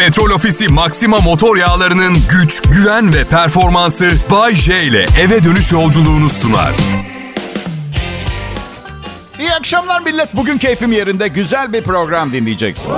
[0.00, 6.30] Petrol Ofisi Maxima motor yağlarının güç, güven ve performansı Bay J ile eve dönüş yolculuğunu
[6.30, 6.72] sunar.
[9.38, 10.36] İyi akşamlar millet.
[10.36, 12.96] Bugün keyfim yerinde güzel bir program dinleyeceksiniz.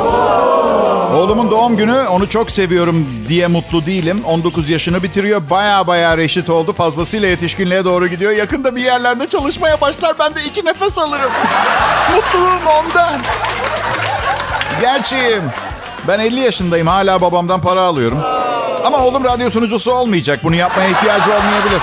[1.14, 4.22] Oğlumun doğum günü onu çok seviyorum diye mutlu değilim.
[4.24, 5.42] 19 yaşını bitiriyor.
[5.50, 6.72] Baya baya reşit oldu.
[6.72, 8.32] Fazlasıyla yetişkinliğe doğru gidiyor.
[8.32, 10.18] Yakında bir yerlerde çalışmaya başlar.
[10.18, 11.30] Ben de iki nefes alırım.
[12.14, 13.20] Mutluluğum ondan.
[14.80, 15.40] Gerçi
[16.08, 16.86] ben 50 yaşındayım.
[16.86, 18.18] Hala babamdan para alıyorum.
[18.84, 20.40] Ama oğlum radyo sunucusu olmayacak.
[20.44, 21.80] Bunu yapmaya ihtiyacı olmayabilir.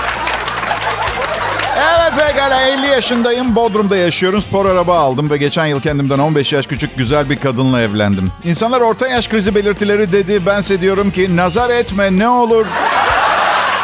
[1.76, 3.56] Evet pekala 50 yaşındayım.
[3.56, 4.42] Bodrum'da yaşıyorum.
[4.42, 8.32] Spor araba aldım ve geçen yıl kendimden 15 yaş küçük güzel bir kadınla evlendim.
[8.44, 10.46] İnsanlar orta yaş krizi belirtileri dedi.
[10.46, 12.66] Bense diyorum ki nazar etme ne olur.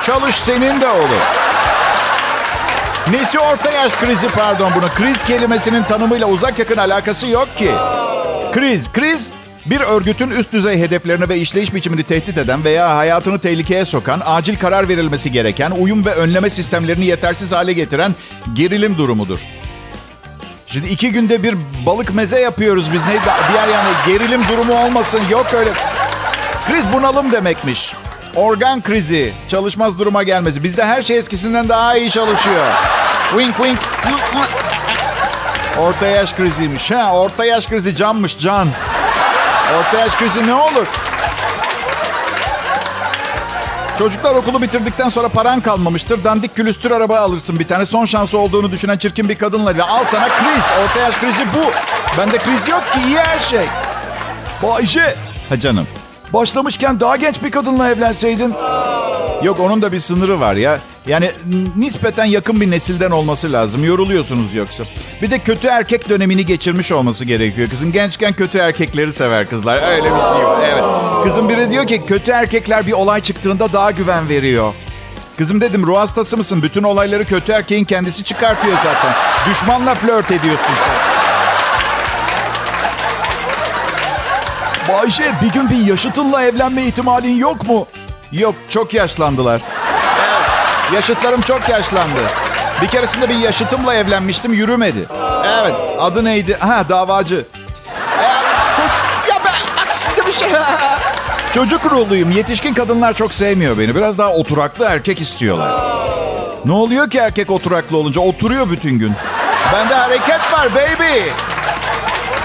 [0.03, 1.23] Çalış senin de olur.
[3.11, 4.87] Nesi orta yaş krizi pardon bunu.
[4.97, 7.71] Kriz kelimesinin tanımıyla uzak yakın alakası yok ki.
[8.53, 9.31] Kriz, kriz
[9.71, 14.57] bir örgütün üst düzey hedeflerini ve işleyiş biçimini tehdit eden veya hayatını tehlikeye sokan, acil
[14.57, 18.15] karar verilmesi gereken, uyum ve önleme sistemlerini yetersiz hale getiren
[18.55, 19.41] gerilim durumudur.
[20.67, 21.55] Şimdi iki günde bir
[21.87, 23.07] balık meze yapıyoruz biz.
[23.07, 23.13] Ne,
[23.53, 25.21] diğer yani gerilim durumu olmasın.
[25.31, 25.71] Yok öyle.
[26.69, 27.95] Kriz bunalım demekmiş.
[28.35, 30.65] Organ krizi, çalışmaz duruma gelmesi.
[30.65, 32.67] Bizde her şey eskisinden daha iyi çalışıyor.
[33.31, 33.79] Wink wink.
[35.79, 36.91] Orta yaş kriziymiş.
[36.91, 38.69] Ha, orta yaş krizi canmış can.
[39.75, 40.87] Orta yaş krizi ne olur?
[43.99, 46.25] Çocuklar okulu bitirdikten sonra paran kalmamıştır.
[46.25, 47.87] Dandik külüstür araba alırsın bir tane.
[47.87, 49.77] Son şansı olduğunu düşünen çirkin bir kadınla.
[49.77, 50.65] Ve al sana kriz.
[50.85, 51.71] Orta yaş krizi bu.
[52.19, 52.99] Bende kriz yok ki.
[53.07, 53.67] iyi her şey.
[54.63, 55.17] Bayşe.
[55.49, 55.87] Ha canım.
[56.33, 58.55] Başlamışken daha genç bir kadınla evlenseydin.
[59.43, 60.79] Yok onun da bir sınırı var ya.
[61.07, 61.31] Yani
[61.77, 63.85] nispeten yakın bir nesilden olması lazım.
[63.85, 64.85] Yoruluyorsunuz yoksa.
[65.23, 67.71] Bir de kötü erkek dönemini geçirmiş olması gerekiyor.
[67.71, 69.77] Kızın gençken kötü erkekleri sever kızlar.
[69.93, 70.65] Öyle bir şey var.
[70.73, 70.85] Evet.
[71.25, 74.75] Kızım biri diyor ki kötü erkekler bir olay çıktığında daha güven veriyor.
[75.39, 76.63] Kızım dedim ruh hastası mısın?
[76.63, 79.13] Bütün olayları kötü erkeğin kendisi çıkartıyor zaten.
[79.51, 80.97] Düşmanla flört ediyorsun sen.
[84.95, 87.87] Bayşe bir gün bir yaşıtınla evlenme ihtimalin yok mu?
[88.33, 89.61] Yok çok yaşlandılar.
[90.95, 92.21] Yaşıtlarım çok yaşlandı.
[92.83, 95.07] Bir keresinde bir yaşıtımla evlenmiştim yürümedi.
[95.63, 96.57] Evet adı neydi?
[96.61, 97.45] Ha davacı.
[99.29, 100.49] Ya ben bak size bir şey.
[101.55, 102.31] Çocuk ruhluyum.
[102.31, 103.95] Yetişkin kadınlar çok sevmiyor beni.
[103.95, 105.71] Biraz daha oturaklı erkek istiyorlar.
[106.65, 108.21] Ne oluyor ki erkek oturaklı olunca?
[108.21, 109.15] Oturuyor bütün gün.
[109.73, 111.19] Bende hareket var baby.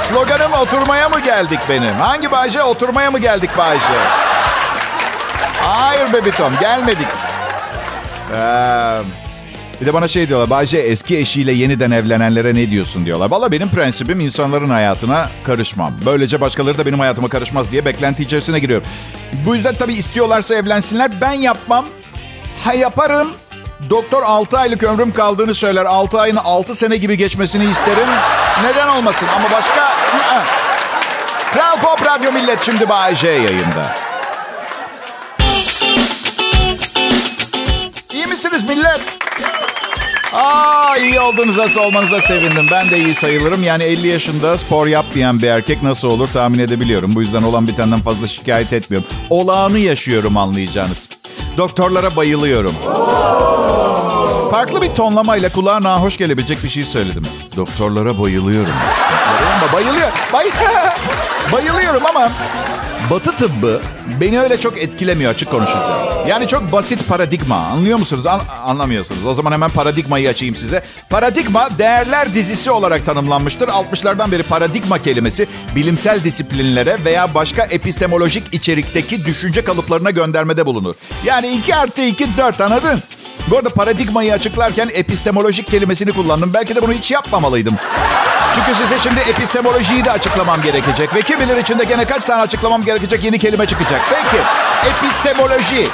[0.01, 1.95] Sloganım oturmaya mı geldik benim?
[1.99, 2.63] Hangi Bayce?
[2.63, 3.83] Oturmaya mı geldik Bayce?
[5.63, 7.07] Hayır bebitom gelmedik.
[8.31, 9.01] Ee,
[9.81, 10.49] bir de bana şey diyorlar.
[10.49, 13.29] Bayce eski eşiyle yeniden evlenenlere ne diyorsun diyorlar.
[13.29, 15.93] Valla benim prensibim insanların hayatına karışmam.
[16.05, 18.87] Böylece başkaları da benim hayatıma karışmaz diye beklenti içerisine giriyorum.
[19.45, 21.21] Bu yüzden tabii istiyorlarsa evlensinler.
[21.21, 21.85] Ben yapmam.
[22.63, 23.31] Ha yaparım.
[23.89, 25.85] Doktor 6 aylık ömrüm kaldığını söyler.
[25.85, 28.07] 6 ayın 6 sene gibi geçmesini isterim.
[28.63, 29.91] Neden olmasın ama başka...
[31.53, 34.10] Kral Pop Radyo Millet şimdi Bay J yayında.
[38.75, 39.01] Millet?
[40.33, 42.65] Aa iyi olduğunuza olmanıza sevindim.
[42.71, 43.63] Ben de iyi sayılırım.
[43.63, 47.15] Yani 50 yaşında spor yapmayan bir erkek nasıl olur tahmin edebiliyorum.
[47.15, 49.09] Bu yüzden olan bitenden fazla şikayet etmiyorum.
[49.29, 51.09] Olağanı yaşıyorum anlayacağınız.
[51.57, 52.75] Doktorlara bayılıyorum.
[54.51, 57.27] Farklı bir tonlamayla kulağa nahoş gelebilecek bir şey söyledim.
[57.55, 58.73] Doktorlara bayılıyorum.
[59.73, 60.11] Bayılıyor.
[60.33, 60.45] Bay
[61.53, 62.29] bayılıyorum ama
[63.09, 63.81] Batı tıbbı
[64.21, 66.27] beni öyle çok etkilemiyor açık konuşacağım.
[66.27, 67.55] Yani çok basit paradigma.
[67.55, 68.27] Anlıyor musunuz?
[68.27, 69.25] An- anlamıyorsunuz.
[69.25, 70.83] O zaman hemen paradigmayı açayım size.
[71.09, 73.67] Paradigma değerler dizisi olarak tanımlanmıştır.
[73.67, 80.95] 60'lardan beri paradigma kelimesi bilimsel disiplinlere veya başka epistemolojik içerikteki düşünce kalıplarına göndermede bulunur.
[81.25, 83.03] Yani 2 artı 2 4 anladın?
[83.47, 86.53] Bu arada paradigmayı açıklarken epistemolojik kelimesini kullandım.
[86.53, 87.75] Belki de bunu hiç yapmamalıydım.
[88.55, 91.15] Çünkü size şimdi epistemolojiyi de açıklamam gerekecek.
[91.15, 94.01] Ve kim bilir içinde gene kaç tane açıklamam gerekecek yeni kelime çıkacak.
[94.09, 94.43] Peki,
[94.89, 95.87] epistemoloji.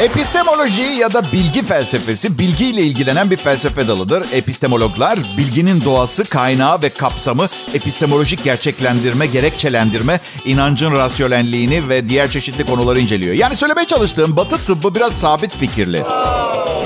[0.00, 4.26] Epistemoloji ya da bilgi felsefesi bilgiyle ilgilenen bir felsefe dalıdır.
[4.32, 13.00] Epistemologlar bilginin doğası, kaynağı ve kapsamı, epistemolojik gerçeklendirme, gerekçelendirme, inancın rasyonelliğini ve diğer çeşitli konuları
[13.00, 13.34] inceliyor.
[13.34, 16.02] Yani söylemeye çalıştığım batı tıbbı biraz sabit fikirli.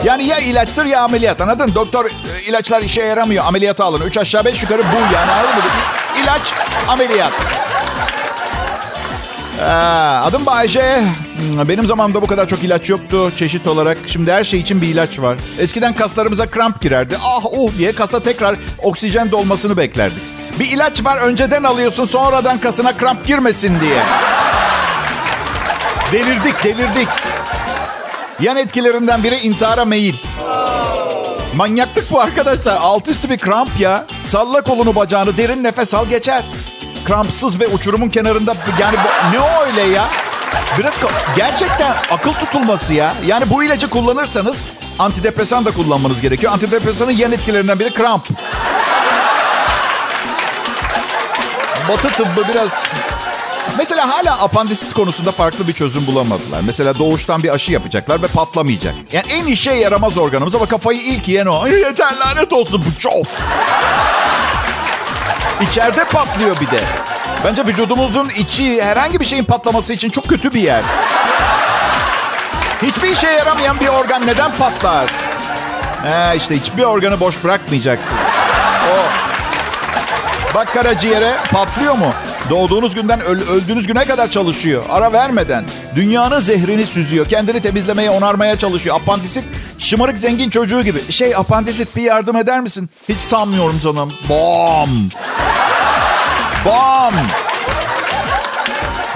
[0.05, 1.73] Yani ya ilaçtır ya ameliyat anladın?
[1.75, 2.11] Doktor e,
[2.49, 4.01] ilaçlar işe yaramıyor ameliyata alın.
[4.01, 5.63] Üç aşağı beş yukarı bu yani anladın mı?
[6.23, 6.53] İlaç
[6.89, 7.33] ameliyat.
[9.61, 9.63] Ee,
[10.25, 11.03] adım Bayce.
[11.69, 13.99] Benim zamanımda bu kadar çok ilaç yoktu çeşit olarak.
[14.07, 15.39] Şimdi her şey için bir ilaç var.
[15.59, 17.17] Eskiden kaslarımıza kramp girerdi.
[17.25, 20.23] Ah oh diye kasa tekrar oksijen dolmasını beklerdik.
[20.61, 24.03] Bir ilaç var önceden alıyorsun sonradan kasına kramp girmesin diye.
[26.13, 27.09] Delirdik delirdik.
[28.41, 30.15] Yan etkilerinden biri intihara meyil.
[31.57, 32.77] Manyaklık bu arkadaşlar.
[32.81, 34.07] Alt üstü bir kramp ya.
[34.25, 36.43] Salla kolunu bacağını derin nefes al geçer.
[37.05, 38.97] Krampsız ve uçurumun kenarında yani
[39.33, 40.05] ne o öyle ya?
[40.79, 40.93] Biraz
[41.37, 43.15] gerçekten akıl tutulması ya.
[43.27, 44.63] Yani bu ilacı kullanırsanız
[44.99, 46.53] antidepresan da kullanmanız gerekiyor.
[46.53, 48.29] Antidepresanın yan etkilerinden biri kramp.
[51.89, 52.85] Batı tıbbı biraz
[53.79, 56.61] Mesela hala apandisit konusunda farklı bir çözüm bulamadılar.
[56.67, 58.95] Mesela doğuştan bir aşı yapacaklar ve patlamayacak.
[59.13, 61.67] Yani en işe yaramaz organımız ama kafayı ilk yiyen o.
[61.69, 63.27] Yeter lanet olsun bu çok.
[65.69, 66.85] İçeride patlıyor bir de.
[67.45, 70.83] Bence vücudumuzun içi herhangi bir şeyin patlaması için çok kötü bir yer.
[72.83, 75.11] Hiçbir işe yaramayan bir organ neden patlar?
[76.07, 78.17] Ee, işte hiçbir organı boş bırakmayacaksın.
[78.93, 78.97] O.
[80.55, 82.13] Bak karaciğere patlıyor mu?
[82.51, 84.83] Doğduğunuz günden öl- öldüğünüz güne kadar çalışıyor.
[84.91, 85.65] Ara vermeden.
[85.97, 87.29] Dünyanın zehrini süzüyor.
[87.29, 88.97] Kendini temizlemeye, onarmaya çalışıyor.
[88.97, 89.45] Apandisit
[89.79, 91.13] şımarık zengin çocuğu gibi.
[91.13, 92.91] Şey apandisit bir yardım eder misin?
[93.09, 94.13] Hiç sanmıyorum canım.
[94.29, 94.89] Bom.
[96.65, 97.15] Bom.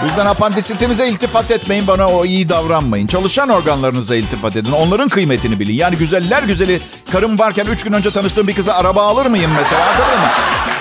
[0.03, 3.07] Bu yüzden apandisitinize iltifat etmeyin, bana o iyi davranmayın.
[3.07, 4.73] Çalışan organlarınıza iltifat edin.
[4.73, 5.75] Onların kıymetini bilin.
[5.75, 6.81] Yani güzeller güzeli
[7.13, 9.85] karım varken üç gün önce tanıştığım bir kıza araba alır mıyım mesela?
[9.85, 10.29] Anladın mı?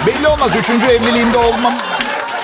[0.08, 0.50] Belli olmaz.
[0.56, 1.74] Üçüncü evliliğimde olmam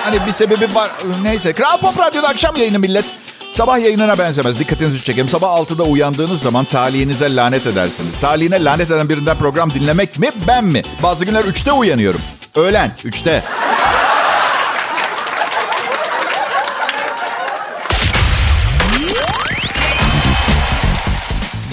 [0.04, 0.90] Hani bir sebebi var.
[1.22, 1.52] Neyse.
[1.52, 3.04] Kral Pop Radyo'da akşam yayını millet.
[3.52, 4.58] Sabah yayınına benzemez.
[4.58, 5.28] Dikkatinizi çekeyim.
[5.28, 8.20] Sabah 6'da uyandığınız zaman talihinize lanet edersiniz.
[8.20, 10.82] Talihine lanet eden birinden program dinlemek mi ben mi?
[11.02, 12.20] Bazı günler 3'te uyanıyorum.
[12.54, 13.42] Öğlen 3'te.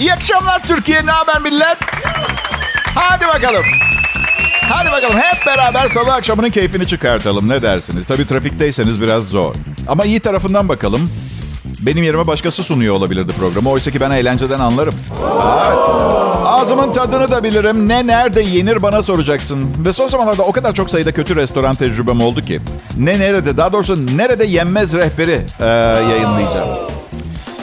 [0.00, 1.06] İyi akşamlar Türkiye.
[1.06, 1.76] Ne haber millet?
[2.94, 3.64] Hadi bakalım.
[4.68, 7.48] Hadi bakalım hep beraber salı akşamının keyfini çıkartalım.
[7.48, 8.06] Ne dersiniz?
[8.06, 9.54] Tabii trafikteyseniz biraz zor.
[9.88, 11.10] Ama iyi tarafından bakalım.
[11.80, 13.70] Benim yerime başkası sunuyor olabilirdi programı.
[13.70, 14.94] Oysa ki ben eğlenceden anlarım.
[15.20, 15.78] Evet.
[16.46, 17.88] Ağzımın tadını da bilirim.
[17.88, 19.70] Ne nerede yenir bana soracaksın.
[19.84, 22.60] Ve son zamanlarda o kadar çok sayıda kötü restoran tecrübem oldu ki.
[22.96, 25.66] Ne nerede daha doğrusu nerede yenmez rehberi e,
[26.10, 26.68] yayınlayacağım.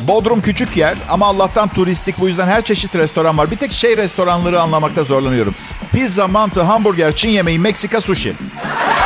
[0.08, 2.20] Bodrum küçük yer ama Allah'tan turistik.
[2.20, 3.52] Bu yüzden her çeşit restoran var.
[3.52, 5.56] Bir tek şey restoranları anlamakta zorlanıyorum.
[5.92, 8.34] Pizza, mantı, hamburger, Çin yemeği, Meksika, sushi.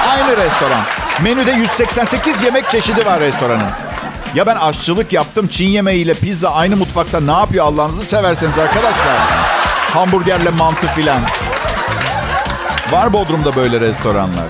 [0.08, 0.84] Aynı restoran.
[1.24, 3.70] Menüde 188 yemek çeşidi var restoranın.
[4.36, 5.48] Ya ben aşçılık yaptım.
[5.48, 9.18] Çin yemeğiyle pizza aynı mutfakta ne yapıyor Allah'ınızı severseniz arkadaşlar.
[9.94, 11.22] Hamburgerle mantı filan.
[12.92, 14.48] Var Bodrum'da böyle restoranlar.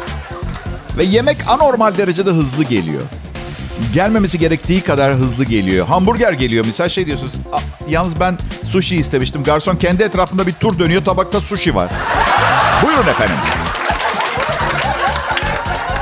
[0.97, 3.01] Ve yemek anormal derecede hızlı geliyor
[3.93, 5.87] gelmemesi gerektiği kadar hızlı geliyor.
[5.87, 7.33] Hamburger geliyor misal şey diyorsunuz.
[7.89, 9.43] Yalnız ben sushi istemiştim.
[9.43, 11.05] Garson kendi etrafında bir tur dönüyor.
[11.05, 11.89] Tabakta sushi var.
[12.83, 13.35] Buyurun efendim.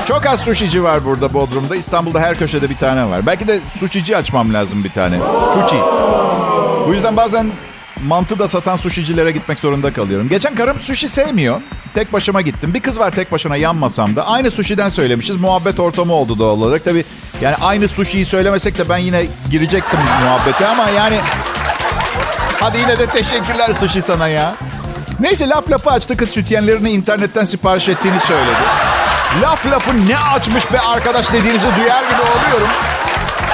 [0.08, 1.76] Çok az sushici var burada Bodrum'da.
[1.76, 3.26] İstanbul'da her köşede bir tane var.
[3.26, 5.18] Belki de sushici açmam lazım bir tane.
[5.54, 5.76] Sushi.
[6.88, 7.46] Bu yüzden bazen
[8.06, 10.28] mantı da satan sushicilere gitmek zorunda kalıyorum.
[10.28, 11.60] Geçen karım sushi sevmiyor.
[11.94, 12.74] Tek başıma gittim.
[12.74, 14.26] Bir kız var tek başına yan masamda.
[14.26, 15.36] Aynı sushi'den söylemişiz.
[15.36, 16.84] Muhabbet ortamı oldu doğal olarak.
[16.84, 17.04] Tabii
[17.40, 21.20] yani aynı sushi'yi söylemesek de ben yine girecektim muhabbete ama yani...
[22.60, 24.54] Hadi yine de teşekkürler sushi sana ya.
[25.20, 28.60] Neyse laf lafı açtı kız sütyenlerini internetten sipariş ettiğini söyledi.
[29.42, 32.68] Laf lafı ne açmış be arkadaş dediğinizi duyar gibi oluyorum.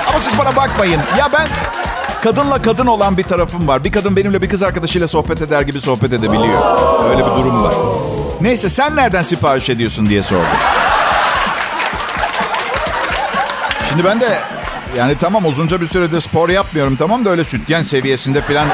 [0.09, 1.00] Ama siz bana bakmayın.
[1.18, 1.49] Ya ben
[2.25, 3.85] kadınla kadın olan bir tarafım var.
[3.85, 6.78] Bir kadın benimle bir kız arkadaşıyla sohbet eder gibi sohbet edebiliyor.
[7.11, 7.75] Öyle bir durum var.
[8.40, 10.47] Neyse sen nereden sipariş ediyorsun diye sordum.
[13.88, 14.38] Şimdi ben de
[14.97, 18.69] yani tamam uzunca bir süredir spor yapmıyorum tamam da öyle sütyen seviyesinde falan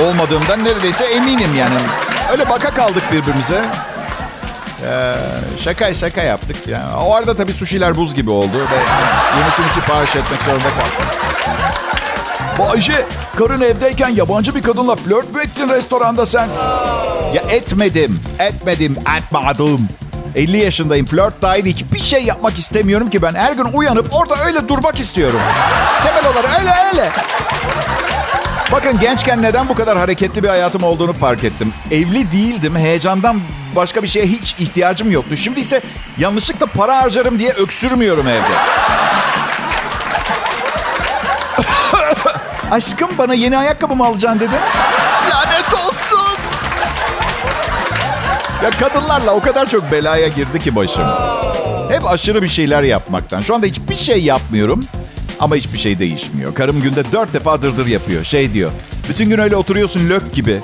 [0.00, 1.74] olmadığımdan neredeyse eminim yani.
[2.32, 3.64] Öyle baka kaldık birbirimize.
[4.84, 5.14] Ee,
[5.58, 6.56] şaka şaka yaptık.
[6.66, 6.94] Yani.
[6.94, 8.76] O arada tabii suşiler buz gibi oldu ve
[9.40, 11.22] yenisini sipariş etmek zorunda kaldım.
[12.58, 13.06] Bayşe,
[13.36, 16.48] karın evdeyken yabancı bir kadınla flört mü ettin restoranda sen?
[17.34, 19.88] Ya etmedim, etmedim, etmedim.
[20.34, 23.34] 50 yaşındayım, flört dahil hiçbir şey yapmak istemiyorum ki ben.
[23.34, 25.40] Her gün uyanıp orada öyle durmak istiyorum.
[26.04, 27.10] Temel olarak öyle öyle.
[28.72, 31.72] Bakın gençken neden bu kadar hareketli bir hayatım olduğunu fark ettim.
[31.90, 33.40] Evli değildim, heyecandan
[33.76, 35.36] başka bir şeye hiç ihtiyacım yoktu.
[35.36, 35.80] Şimdi ise
[36.18, 38.56] yanlışlıkla para harcarım diye öksürmüyorum evde.
[42.72, 44.58] Aşkım bana yeni ayakkabı mı alacaksın dedin?
[45.30, 46.38] Lanet olsun.
[48.64, 51.04] Ya kadınlarla o kadar çok belaya girdi ki başım.
[51.90, 53.40] Hep aşırı bir şeyler yapmaktan.
[53.40, 54.84] Şu anda hiçbir şey yapmıyorum.
[55.40, 56.54] Ama hiçbir şey değişmiyor.
[56.54, 58.24] Karım günde dört defa dırdır yapıyor.
[58.24, 58.70] Şey diyor.
[59.08, 60.60] Bütün gün öyle oturuyorsun lök gibi.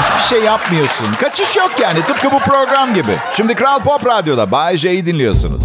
[0.00, 1.06] Hiçbir şey yapmıyorsun.
[1.20, 2.02] Kaçış yok yani.
[2.06, 3.12] Tıpkı bu program gibi.
[3.36, 5.62] Şimdi Kral Pop Radyo'da Bay J'yi dinliyorsunuz.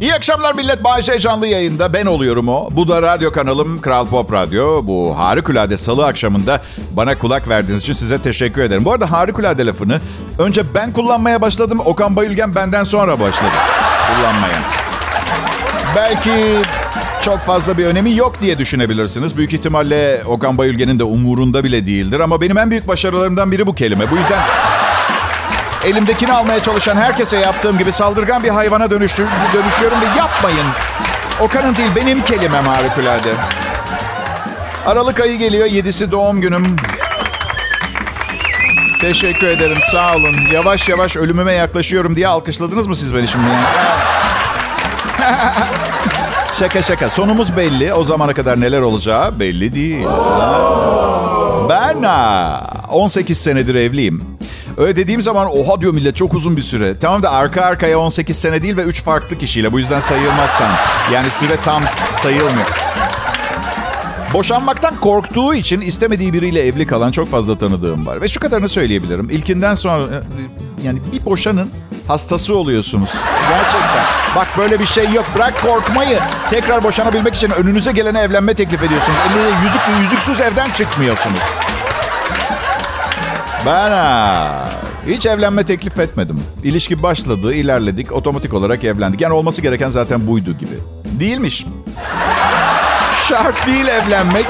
[0.00, 0.84] İyi akşamlar millet.
[0.84, 1.92] Bay J canlı yayında.
[1.92, 2.68] Ben oluyorum o.
[2.70, 4.86] Bu da radyo kanalım Kral Pop Radyo.
[4.86, 8.84] Bu harikulade salı akşamında bana kulak verdiğiniz için size teşekkür ederim.
[8.84, 10.00] Bu arada harikulade lafını
[10.38, 11.80] önce ben kullanmaya başladım.
[11.84, 13.52] Okan Bayülgen benden sonra başladı
[14.16, 14.62] kullanmaya.
[15.96, 16.30] Belki
[17.22, 19.36] çok fazla bir önemi yok diye düşünebilirsiniz.
[19.36, 22.20] Büyük ihtimalle Okan Bayülgen'in de umurunda bile değildir.
[22.20, 24.10] Ama benim en büyük başarılarımdan biri bu kelime.
[24.10, 24.42] Bu yüzden
[25.84, 30.66] elimdekini almaya çalışan herkese yaptığım gibi saldırgan bir hayvana dönüştür, dönüşüyorum ve yapmayın.
[31.40, 33.28] Okan'ın değil benim kelimem harikulade.
[34.86, 35.66] Aralık ayı geliyor.
[35.66, 36.76] Yedisi doğum günüm.
[39.00, 39.78] Teşekkür ederim.
[39.92, 40.34] Sağ olun.
[40.52, 43.46] Yavaş yavaş ölümüme yaklaşıyorum diye alkışladınız mı siz beni şimdi?
[46.58, 47.10] şaka şaka.
[47.10, 47.94] Sonumuz belli.
[47.94, 50.06] O zamana kadar neler olacağı belli değil.
[51.68, 52.04] Ben
[52.90, 54.33] 18 senedir evliyim.
[54.78, 56.98] Öyle dediğim zaman oha diyor millet çok uzun bir süre.
[57.00, 59.72] Tamam da arka arkaya 18 sene değil ve 3 farklı kişiyle.
[59.72, 60.70] Bu yüzden sayılmaz tam.
[61.12, 61.82] Yani süre tam
[62.22, 62.66] sayılmıyor.
[64.34, 68.20] Boşanmaktan korktuğu için istemediği biriyle evli kalan çok fazla tanıdığım var.
[68.20, 69.30] Ve şu kadarını söyleyebilirim.
[69.30, 70.04] İlkinden sonra
[70.84, 71.70] yani bir boşanın
[72.08, 73.10] hastası oluyorsunuz.
[73.50, 74.04] Gerçekten.
[74.36, 75.26] Bak böyle bir şey yok.
[75.34, 76.18] Bırak korkmayı.
[76.50, 79.18] Tekrar boşanabilmek için önünüze gelene evlenme teklif ediyorsunuz.
[79.26, 81.40] Elinde yüzük, yüzüksüz evden çıkmıyorsunuz.
[83.66, 84.70] Ben ha,
[85.06, 86.40] hiç evlenme teklif etmedim.
[86.64, 89.20] İlişki başladı, ilerledik, otomatik olarak evlendik.
[89.20, 90.74] Yani olması gereken zaten buydu gibi.
[91.20, 91.66] Değilmiş.
[93.28, 94.46] Şart değil evlenmek.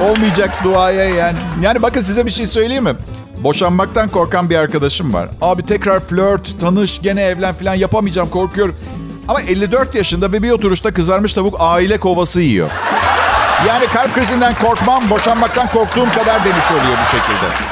[0.00, 1.38] Olmayacak duaya yani.
[1.62, 2.94] Yani bakın size bir şey söyleyeyim mi?
[3.44, 5.28] Boşanmaktan korkan bir arkadaşım var.
[5.42, 8.76] Abi tekrar flört, tanış, gene evlen falan yapamayacağım korkuyorum.
[9.28, 12.70] Ama 54 yaşında ve bir oturuşta kızarmış tavuk aile kovası yiyor.
[13.68, 17.71] Yani kalp krizinden korkmam, boşanmaktan korktuğum kadar demiş oluyor bu şekilde.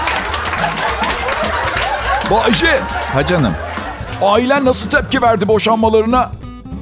[2.30, 2.80] Bayşe.
[3.14, 3.54] Ha canım.
[4.22, 6.30] Ailen nasıl tepki verdi boşanmalarına?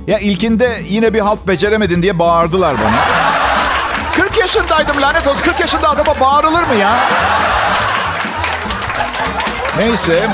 [0.06, 3.04] Ya ilkinde yine bir halt beceremedin diye bağırdılar bana.
[4.16, 5.42] 40 yaşındaydım lanet olsun.
[5.42, 6.98] 40 yaşında adama bağırılır mı ya?
[9.78, 10.30] Neyse.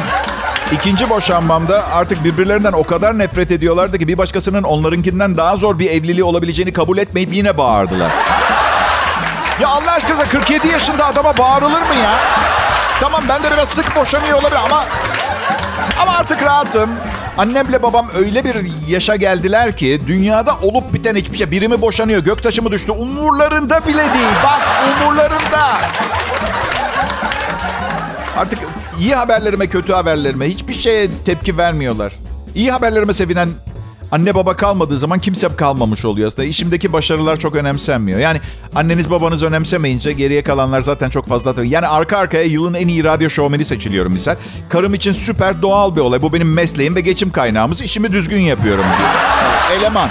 [0.72, 5.90] İkinci boşanmamda artık birbirlerinden o kadar nefret ediyorlardı ki bir başkasının onlarınkinden daha zor bir
[5.90, 8.10] evliliği olabileceğini kabul etmeyip yine bağırdılar.
[9.60, 12.18] Ya Allah aşkına 47 yaşında adama bağırılır mı ya?
[13.04, 14.84] Tamam ben de biraz sık boşanıyor olabilir ama
[16.02, 16.90] ama artık rahatım.
[17.38, 18.56] Annemle babam öyle bir
[18.88, 21.50] yaşa geldiler ki dünyada olup biten hiçbir şey.
[21.50, 24.34] Birimi boşanıyor, göktaşı mı düştü umurlarında bile değil.
[24.44, 24.62] Bak
[25.02, 25.78] umurlarında.
[28.38, 28.58] Artık
[29.00, 32.12] iyi haberlerime, kötü haberlerime hiçbir şeye tepki vermiyorlar.
[32.54, 33.48] İyi haberlerime sevinen
[34.14, 36.48] Anne baba kalmadığı zaman kimse kalmamış oluyor aslında.
[36.48, 38.18] İşimdeki başarılar çok önemsenmiyor.
[38.18, 38.40] Yani
[38.74, 41.64] anneniz babanız önemsemeyince geriye kalanlar zaten çok fazla.
[41.64, 44.36] Yani arka arkaya yılın en iyi radyo şovmeni seçiliyorum misal.
[44.68, 46.22] Karım için süper doğal bir olay.
[46.22, 47.80] Bu benim mesleğim ve geçim kaynağımız.
[47.80, 49.10] İşimi düzgün yapıyorum diyor.
[49.80, 50.08] Eleman.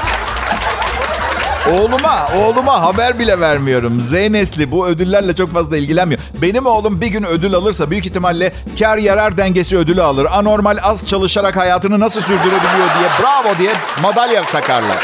[1.71, 4.01] Oğluma, oğluma haber bile vermiyorum.
[4.01, 6.21] Z nesli bu ödüllerle çok fazla ilgilenmiyor.
[6.41, 10.27] Benim oğlum bir gün ödül alırsa büyük ihtimalle kar yarar dengesi ödülü alır.
[10.31, 15.03] Anormal az çalışarak hayatını nasıl sürdürebiliyor diye bravo diye madalya takarlar.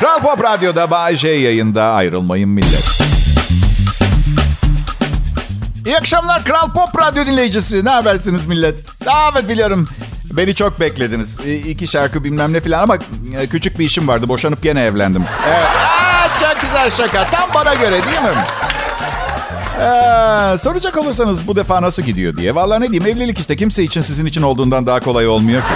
[0.00, 3.02] Kral Pop Radyo'da Bay J yayında ayrılmayın millet.
[5.86, 7.84] İyi akşamlar Kral Pop Radyo dinleyicisi.
[7.84, 8.74] Ne habersiniz millet?
[9.32, 9.88] Evet biliyorum.
[10.32, 11.38] Beni çok beklediniz.
[11.68, 12.96] İki şarkı bilmem ne falan ama
[13.40, 14.28] e, küçük bir işim vardı.
[14.28, 15.24] Boşanıp gene evlendim.
[15.48, 15.66] Evet.
[15.66, 17.26] Aa, çok güzel şaka.
[17.30, 18.44] Tam bana göre değil mi?
[19.80, 22.54] Ee, soracak olursanız bu defa nasıl gidiyor diye.
[22.54, 25.68] Vallahi ne diyeyim evlilik işte kimse için sizin için olduğundan daha kolay olmuyor ki.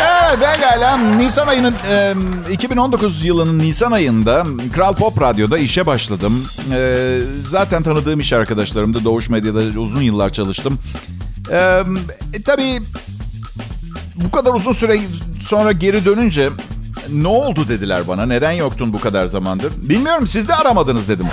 [0.00, 0.96] Evet pekala.
[0.96, 2.14] Nisan ayının e,
[2.52, 4.44] 2019 yılının Nisan ayında
[4.74, 6.44] Kral Pop Radyo'da işe başladım.
[6.74, 9.04] E, zaten tanıdığım iş arkadaşlarımdı.
[9.04, 10.78] Doğuş Medya'da uzun yıllar çalıştım.
[11.52, 11.82] Ee,
[12.46, 12.80] tabii
[14.14, 14.98] bu kadar uzun süre
[15.40, 16.48] sonra geri dönünce
[17.12, 18.26] ne oldu dediler bana.
[18.26, 19.72] Neden yoktun bu kadar zamandır?
[19.76, 21.26] Bilmiyorum siz de aramadınız dedim.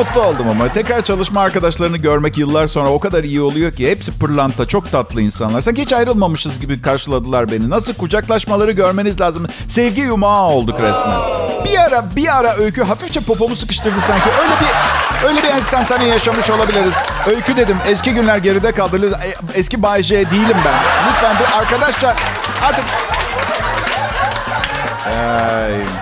[0.00, 4.18] Mutlu oldum ama tekrar çalışma arkadaşlarını görmek yıllar sonra o kadar iyi oluyor ki hepsi
[4.18, 5.60] pırlanta, çok tatlı insanlar.
[5.60, 7.70] Sanki hiç ayrılmamışız gibi karşıladılar beni.
[7.70, 9.46] Nasıl kucaklaşmaları görmeniz lazım.
[9.68, 11.18] Sevgi yumağı olduk resmen.
[11.64, 14.28] Bir ara bir ara öykü hafifçe popomu sıkıştırdı sanki.
[14.42, 16.94] Öyle bir öyle bir enstantane yaşamış olabiliriz.
[17.26, 17.76] Öykü dedim.
[17.86, 19.18] Eski günler geride kaldı.
[19.54, 20.80] Eski Bay J değilim ben.
[21.10, 22.16] Lütfen bir arkadaşça
[22.62, 22.84] artık
[25.06, 25.99] Ay.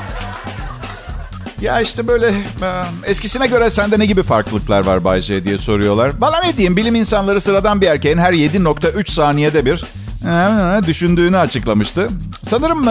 [1.61, 2.35] Ya işte böyle
[3.05, 6.13] eskisine göre sende ne gibi farklılıklar var Bay J diye soruyorlar.
[6.19, 9.85] Valla ne diyeyim bilim insanları sıradan bir erkeğin her 7.3 saniyede bir
[10.87, 12.09] düşündüğünü açıklamıştı.
[12.43, 12.89] Sanırım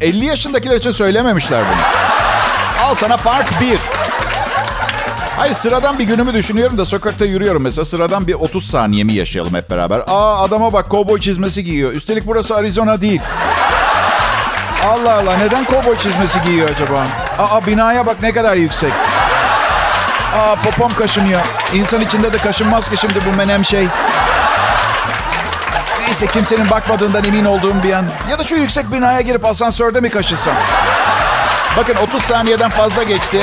[0.00, 1.80] 50 yaşındakiler için söylememişler bunu.
[2.86, 3.78] Al sana fark bir.
[5.36, 7.84] Hayır sıradan bir günümü düşünüyorum da sokakta yürüyorum mesela.
[7.84, 10.00] Sıradan bir 30 saniyemi yaşayalım hep beraber.
[10.06, 11.92] Aa adama bak kovboy çizmesi giyiyor.
[11.92, 13.20] Üstelik burası Arizona değil.
[14.86, 17.06] Allah Allah neden kovboy çizmesi giyiyor acaba?
[17.40, 18.92] Aa binaya bak ne kadar yüksek.
[20.36, 21.40] Aa popom kaşınıyor.
[21.74, 23.86] İnsan içinde de kaşınmaz ki şimdi bu menem şey.
[26.00, 28.04] Neyse kimsenin bakmadığından emin olduğum bir an.
[28.30, 30.54] Ya da şu yüksek binaya girip asansörde mi kaşısam?
[31.76, 33.42] Bakın 30 saniyeden fazla geçti.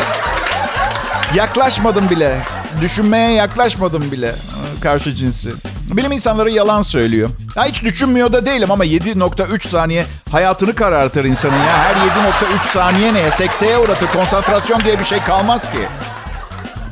[1.35, 2.39] Yaklaşmadım bile.
[2.81, 4.35] Düşünmeye yaklaşmadım bile
[4.81, 5.49] karşı cinsi.
[5.91, 7.29] Bilim insanları yalan söylüyor.
[7.55, 11.77] Ya hiç düşünmüyor da değilim ama 7.3 saniye hayatını karartır insanın ya.
[11.77, 13.31] Her 7.3 saniye neye?
[13.31, 14.07] Sekteye uğratır.
[14.07, 15.79] Konsantrasyon diye bir şey kalmaz ki.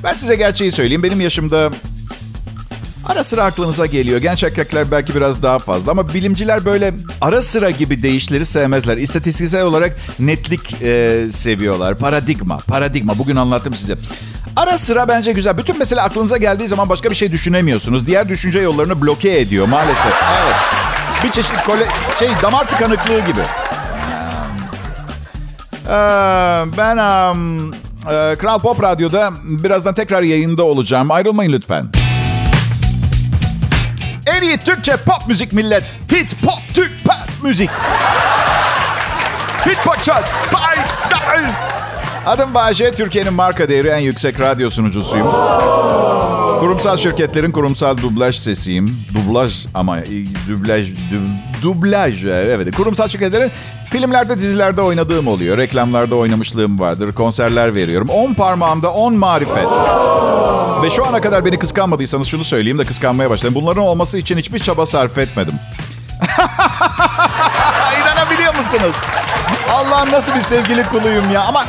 [0.04, 1.04] Ben size gerçeği söyleyeyim.
[1.04, 1.70] Benim yaşımda
[3.06, 4.20] ara sıra aklınıza geliyor.
[4.22, 8.98] Genç erkekler belki biraz daha fazla ama bilimciler böyle ara sıra gibi değişleri sevmezler.
[8.98, 11.98] İstatistiksel olarak netlik e, seviyorlar.
[11.98, 13.18] Paradigma, paradigma.
[13.18, 13.96] Bugün anlattım size.
[14.56, 15.58] Ara sıra bence güzel.
[15.58, 18.08] Bütün mesele aklınıza geldiği zaman başka bir şey düşünemiyorsunuz.
[18.08, 20.14] Diğer düşünce yollarını bloke ediyor maalesef.
[20.44, 20.56] Evet.
[21.24, 21.86] Bir çeşit kole,
[22.20, 23.42] şey damar tıkanıklığı gibi.
[25.88, 25.92] Ee,
[26.78, 31.12] ben um, e, Kral Pop Radyo'da birazdan tekrar yayında olacağım.
[31.12, 31.90] Ayrılmayın lütfen.
[34.26, 35.96] En iyi Türkçe pop müzik millet.
[36.12, 37.70] Hit pop Türk pop müzik.
[39.66, 40.24] Hit pop çal.
[40.54, 40.78] Bay,
[42.26, 45.28] Adım Bayece, Türkiye'nin marka değeri en yüksek radyo sunucusuyum.
[46.60, 48.98] Kurumsal şirketlerin kurumsal dublaj sesiyim.
[49.14, 49.98] Dublaj ama
[50.50, 51.26] dublaj, dub,
[51.62, 52.76] dublaj evet.
[52.76, 53.52] Kurumsal şirketlerin
[53.90, 55.58] filmlerde, dizilerde oynadığım oluyor.
[55.58, 57.14] Reklamlarda oynamışlığım vardır.
[57.14, 58.10] Konserler veriyorum.
[58.10, 59.68] 10 parmağımda 10 marifet.
[60.84, 63.56] Ve şu ana kadar beni kıskanmadıysanız şunu söyleyeyim de kıskanmaya başlayın.
[63.56, 65.54] Bunların olması için hiçbir çaba sarf etmedim.
[68.02, 68.96] İnanabiliyor musunuz?
[69.72, 71.42] Allah'ın nasıl bir sevgili kuluyum ya.
[71.42, 71.66] Ama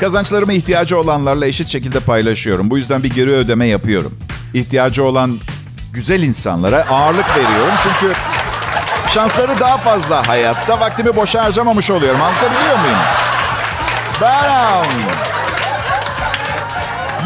[0.00, 2.70] kazançlarımı ihtiyacı olanlarla eşit şekilde paylaşıyorum.
[2.70, 4.18] Bu yüzden bir geri ödeme yapıyorum.
[4.54, 5.38] İhtiyacı olan
[5.92, 7.74] güzel insanlara ağırlık veriyorum.
[7.82, 8.14] Çünkü
[9.14, 10.80] şansları daha fazla hayatta.
[10.80, 12.22] Vaktimi boşa harcamamış oluyorum.
[12.22, 12.98] Anlatabiliyor muyum?
[14.20, 14.86] Bam!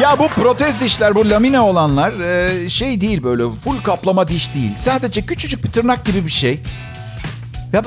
[0.00, 2.12] Ya bu protez dişler, bu lamine olanlar
[2.68, 4.70] şey değil böyle full kaplama diş değil.
[4.78, 6.62] Sadece küçücük bir tırnak gibi bir şey.
[7.72, 7.84] Ya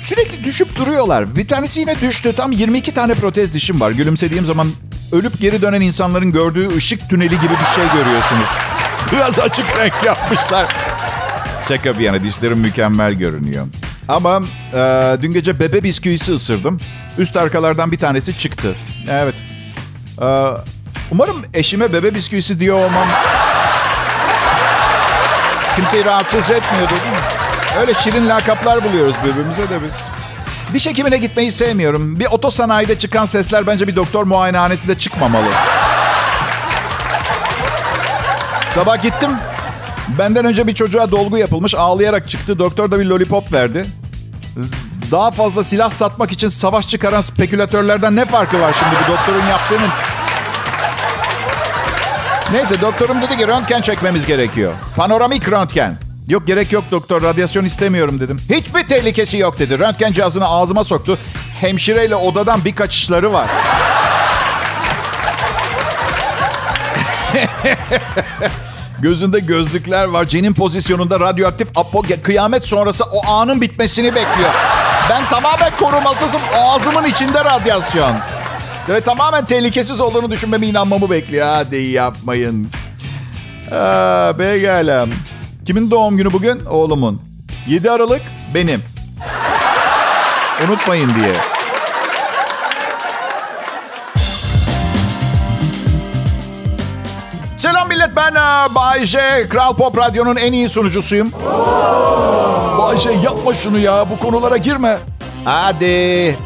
[0.00, 1.36] sürekli düşüp duruyorlar.
[1.36, 2.32] Bir tanesi yine düştü.
[2.36, 3.90] Tam 22 tane protez dişim var.
[3.90, 4.68] Gülümsediğim zaman
[5.12, 8.48] ölüp geri dönen insanların gördüğü ışık tüneli gibi bir şey görüyorsunuz.
[9.12, 10.66] Biraz açık renk yapmışlar.
[11.68, 13.66] Şaka bir yana dişlerim mükemmel görünüyor.
[14.08, 14.40] Ama
[14.74, 16.80] e, dün gece bebe bisküvisi ısırdım.
[17.18, 18.76] Üst arkalardan bir tanesi çıktı.
[19.10, 19.34] Evet.
[20.22, 20.26] E,
[21.10, 23.08] umarım eşime bebe bisküvisi diyor olmam...
[25.76, 27.33] Kimseyi rahatsız etmiyordu değil mi?
[27.80, 29.96] Öyle şirin lakaplar buluyoruz birbirimize de biz.
[30.74, 32.20] Diş hekimine gitmeyi sevmiyorum.
[32.20, 35.48] Bir otosanayide çıkan sesler bence bir doktor muayenehanesinde çıkmamalı.
[38.74, 39.30] Sabah gittim.
[40.18, 41.74] Benden önce bir çocuğa dolgu yapılmış.
[41.74, 42.58] Ağlayarak çıktı.
[42.58, 43.86] Doktor da bir lollipop verdi.
[45.10, 49.90] Daha fazla silah satmak için savaş çıkaran spekülatörlerden ne farkı var şimdi bu doktorun yaptığının?
[52.52, 54.72] Neyse doktorum dedi ki röntgen çekmemiz gerekiyor.
[54.96, 55.98] Panoramik röntgen.
[56.28, 58.40] Yok gerek yok doktor radyasyon istemiyorum dedim.
[58.50, 59.78] Hiçbir tehlikesi yok dedi.
[59.78, 61.18] Röntgen cihazını ağzıma soktu.
[61.60, 63.48] Hemşireyle odadan bir kaçışları var.
[68.98, 70.24] Gözünde gözlükler var.
[70.24, 74.50] Cenin pozisyonunda radyoaktif apo kıyamet sonrası o anın bitmesini bekliyor.
[75.10, 76.40] Ben tamamen korumasızım.
[76.56, 78.16] Ağzımın içinde radyasyon.
[78.88, 81.46] Ve tamamen tehlikesiz olduğunu düşünmemi inanmamı bekliyor.
[81.46, 82.70] Hadi yapmayın.
[83.72, 85.06] Aa, pekala.
[85.64, 86.60] Kimin doğum günü bugün?
[86.70, 87.22] Oğlumun.
[87.68, 88.22] 7 Aralık
[88.54, 88.82] benim.
[90.68, 91.32] Unutmayın diye.
[97.56, 99.18] Selam millet ben e, Bay J.
[99.48, 101.32] Kral Pop Radyo'nun en iyi sunucusuyum.
[102.78, 104.98] Bay J yapma şunu ya bu konulara girme.
[105.44, 106.36] Hadi.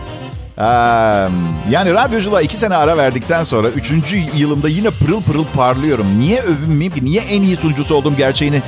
[1.70, 6.06] Yani radyoculuğa iki sene ara verdikten sonra üçüncü yılımda yine pırıl pırıl parlıyorum.
[6.18, 7.04] Niye övünmeyeyim ki?
[7.04, 8.62] Niye en iyi sunucusu olduğum gerçeğini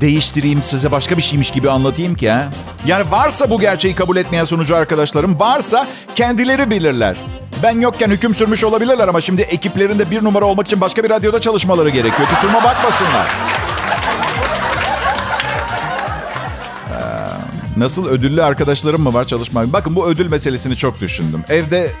[0.00, 2.44] değiştireyim size başka bir şeymiş gibi anlatayım ki ha?
[2.86, 7.16] Yani varsa bu gerçeği kabul etmeyen sunucu arkadaşlarım varsa kendileri bilirler.
[7.62, 11.40] Ben yokken hüküm sürmüş olabilirler ama şimdi ekiplerinde bir numara olmak için başka bir radyoda
[11.40, 12.28] çalışmaları gerekiyor.
[12.28, 13.55] Kusuruma bakmasınlar.
[17.76, 19.72] Nasıl ödüllü arkadaşlarım mı var çalışmak?
[19.72, 21.44] Bakın bu ödül meselesini çok düşündüm.
[21.48, 21.92] Evde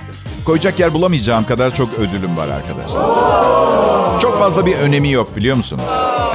[0.44, 3.02] koyacak yer bulamayacağım kadar çok ödülüm var arkadaşlar.
[4.20, 5.84] Çok fazla bir önemi yok biliyor musunuz?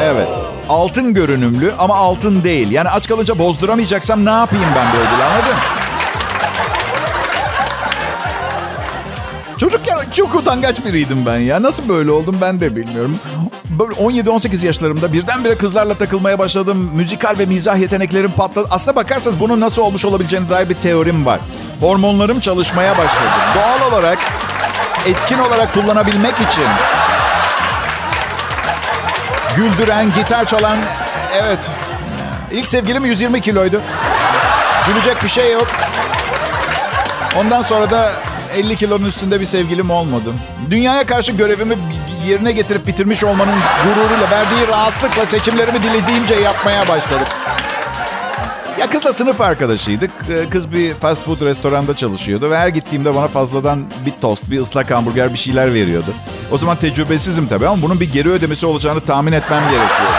[0.01, 0.27] Evet.
[0.69, 2.71] Altın görünümlü ama altın değil.
[2.71, 5.55] Yani aç kalınca bozduramayacaksam ne yapayım ben bu ödülü anladın?
[9.57, 11.61] Çocukken çok utangaç biriydim ben ya.
[11.61, 13.19] Nasıl böyle oldum ben de bilmiyorum.
[13.79, 16.91] 17-18 yaşlarımda birdenbire kızlarla takılmaya başladım.
[16.93, 18.67] Müzikal ve mizah yeteneklerim patladı.
[18.71, 21.39] Aslına bakarsanız bunun nasıl olmuş olabileceğine dair bir teorim var.
[21.79, 23.29] Hormonlarım çalışmaya başladı.
[23.55, 24.19] Doğal olarak
[25.05, 26.65] etkin olarak kullanabilmek için
[29.55, 30.77] güldüren, gitar çalan
[31.41, 31.59] evet.
[32.51, 33.81] İlk sevgilim 120 kiloydu.
[34.87, 35.67] Gülecek bir şey yok.
[37.37, 38.13] Ondan sonra da
[38.51, 40.33] 50 kilonun üstünde bir sevgilim olmadı.
[40.69, 41.75] Dünyaya karşı görevimi
[42.27, 47.27] yerine getirip bitirmiş olmanın gururuyla verdiği rahatlıkla seçimlerimi dilediğimce yapmaya başladım.
[48.79, 50.11] Ya kızla sınıf arkadaşıydık.
[50.29, 54.61] Ee, kız bir fast food restoranda çalışıyordu ve her gittiğimde bana fazladan bir tost, bir
[54.61, 56.13] ıslak hamburger bir şeyler veriyordu.
[56.51, 60.13] O zaman tecrübesizim tabii ama bunun bir geri ödemesi olacağını tahmin etmem gerekiyordu.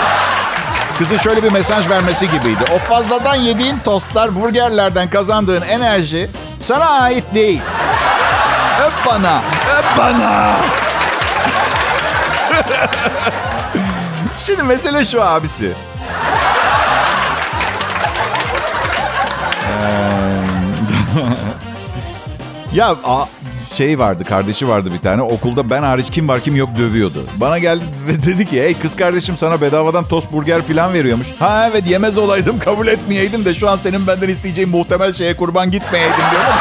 [0.98, 2.64] Kızın şöyle bir mesaj vermesi gibiydi.
[2.74, 7.60] O fazladan yediğin tostlar, burgerlerden kazandığın enerji sana ait değil.
[8.80, 9.42] Öp bana,
[9.78, 10.52] öp bana.
[14.46, 15.72] Şimdi mesele şu abisi.
[22.74, 23.24] ya a,
[23.74, 25.22] şey vardı, kardeşi vardı bir tane.
[25.22, 27.18] Okulda ben hariç kim var kim yok dövüyordu.
[27.36, 31.26] Bana geldi ve dedi ki hey kız kardeşim sana bedavadan tost burger falan veriyormuş.
[31.38, 35.70] Ha evet yemez olaydım kabul etmeyeydim de şu an senin benden isteyeceğin muhtemel şeye kurban
[35.70, 36.52] gitmeyeydim diyorum.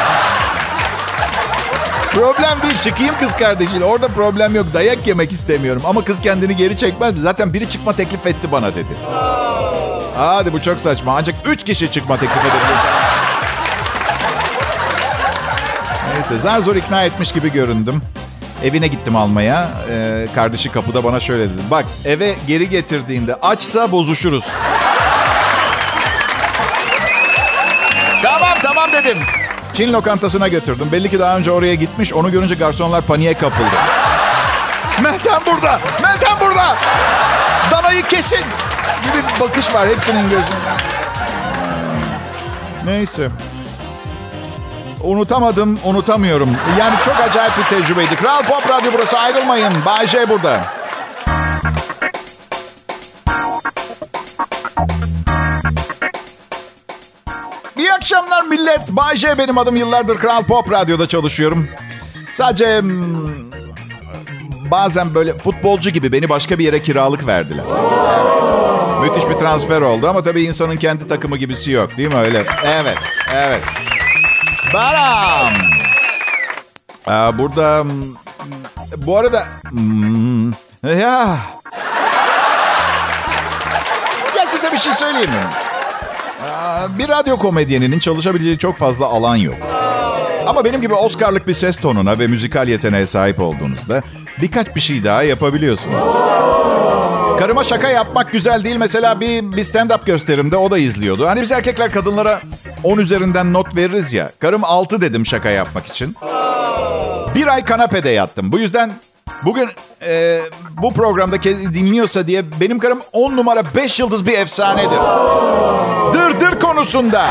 [2.14, 3.84] Problem değil çıkayım kız kardeşiyle.
[3.84, 4.66] Orada problem yok.
[4.74, 5.82] Dayak yemek istemiyorum.
[5.84, 7.16] Ama kız kendini geri çekmez.
[7.16, 8.96] Zaten biri çıkma teklif etti bana dedi.
[10.16, 11.16] Hadi bu çok saçma.
[11.16, 12.78] Ancak üç kişi çıkma teklif edebilir.
[16.14, 18.02] Neyse zar zor ikna etmiş gibi göründüm.
[18.64, 19.68] Evine gittim almaya.
[19.90, 21.62] Ee, kardeşi kapıda bana şöyle dedi.
[21.70, 24.44] Bak eve geri getirdiğinde açsa bozuşuruz.
[28.22, 29.18] tamam tamam dedim.
[29.74, 30.88] Çin lokantasına götürdüm.
[30.92, 32.12] Belli ki daha önce oraya gitmiş.
[32.14, 33.76] Onu görünce garsonlar paniğe kapıldı.
[35.02, 35.80] Meltem burada!
[36.02, 36.76] Meltem burada!
[37.70, 38.44] Danayı kesin!
[39.02, 40.72] Gibi bir bakış var hepsinin gözünde.
[42.84, 43.28] Neyse.
[45.02, 46.56] Unutamadım, unutamıyorum.
[46.78, 48.16] Yani çok acayip bir tecrübeydi.
[48.16, 49.72] Kral Pop Radyo burası ayrılmayın.
[49.86, 50.60] Bay J burada.
[57.78, 58.88] İyi akşamlar millet.
[58.90, 59.76] Bay J benim adım.
[59.76, 61.68] Yıllardır Kral Pop Radyo'da çalışıyorum.
[62.32, 63.50] Sadece hmm,
[64.70, 67.64] bazen böyle futbolcu gibi beni başka bir yere kiralık verdiler.
[69.00, 72.46] Müthiş bir transfer oldu ama tabii insanın kendi takımı gibisi yok değil mi öyle?
[72.64, 72.98] Evet,
[73.34, 73.60] evet.
[74.74, 75.52] Baram.
[77.08, 78.14] Ee, burada hmm,
[78.96, 80.50] bu arada hmm,
[80.84, 81.38] ya
[84.38, 85.61] ya size bir şey söyleyeyim mi?
[86.98, 89.54] Bir radyo komedyeninin çalışabileceği çok fazla alan yok.
[90.46, 94.02] Ama benim gibi Oscar'lık bir ses tonuna ve müzikal yeteneğe sahip olduğunuzda
[94.40, 96.06] birkaç bir şey daha yapabiliyorsunuz.
[97.38, 98.76] Karıma şaka yapmak güzel değil.
[98.76, 101.26] Mesela bir, bir stand-up gösterimde o da izliyordu.
[101.26, 102.40] Hani biz erkekler kadınlara
[102.82, 104.30] 10 üzerinden not veririz ya.
[104.38, 106.16] Karım 6 dedim şaka yapmak için.
[107.34, 108.52] Bir ay kanapede yattım.
[108.52, 108.92] Bu yüzden
[109.42, 109.68] bugün
[110.06, 110.40] e,
[110.82, 111.42] bu programda
[111.74, 114.98] dinliyorsa diye benim karım 10 numara 5 yıldız bir efsanedir.
[116.12, 117.30] Dır dır konusunda.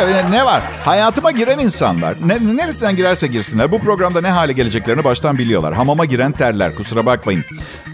[0.00, 0.62] Evet ne var?
[0.84, 5.74] Hayatıma giren insanlar ne, neresinden girerse girsinler bu programda ne hale geleceklerini baştan biliyorlar.
[5.74, 7.44] Hamama giren terler kusura bakmayın.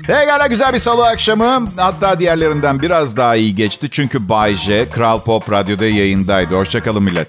[0.07, 1.69] Pekala güzel bir salı akşamı.
[1.77, 3.91] Hatta diğerlerinden biraz daha iyi geçti.
[3.91, 6.55] Çünkü Bay J Kral Pop Radyo'da yayındaydı.
[6.55, 7.29] Hoşçakalın millet.